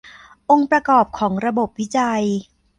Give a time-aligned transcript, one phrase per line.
[0.49, 2.23] องค์ประกอบของระบบวิจัย